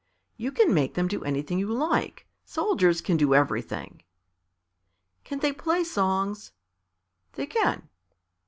[0.35, 2.25] "You can make them do anything you like.
[2.43, 4.01] Soldiers can do everything."
[5.23, 6.53] "Can they play songs?"
[7.33, 7.87] "They can."